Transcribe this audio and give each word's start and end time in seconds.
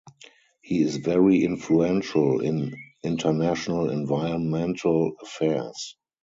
He 0.61 0.81
is 0.81 0.95
very 0.97 1.43
influential 1.43 2.41
in 2.41 2.73
international 3.03 3.91
environmental 3.91 5.15
affairs. 5.21 5.95